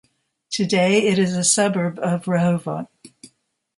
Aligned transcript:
Today, 0.49 1.03
it 1.09 1.19
is 1.19 1.37
a 1.37 1.43
suburb 1.43 1.99
of 1.99 2.23
Rehovot. 2.25 2.87